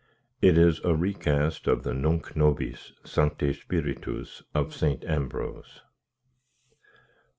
)It 0.49 0.57
is 0.57 0.83
a 0.83 0.95
recast 0.95 1.67
of 1.67 1.83
the 1.83 1.93
Nunc 1.93 2.35
nobis, 2.35 2.93
Sancte 3.03 3.53
Spiritus 3.53 4.41
of 4.51 4.73
St. 4.73 5.03
Ambrose. 5.05 5.83